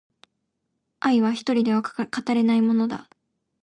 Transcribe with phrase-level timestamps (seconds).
[0.99, 3.07] 愛は一人では語れないものだ